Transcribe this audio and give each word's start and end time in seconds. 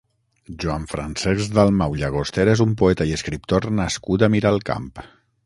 Joan 0.61 0.87
Francesc 0.93 1.53
Dalmau 1.57 1.93
Llagostera 1.99 2.57
és 2.57 2.65
un 2.67 2.73
poeta 2.81 3.09
i 3.11 3.15
escriptor 3.19 3.69
nascut 3.83 4.27
a 4.27 4.33
Miralcamp. 4.39 4.91